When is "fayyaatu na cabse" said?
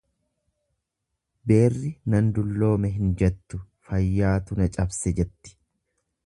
3.91-5.15